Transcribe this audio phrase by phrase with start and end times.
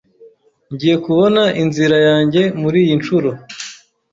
[0.73, 3.29] Ngiye kubona inzira yanjye muriyi nshuro.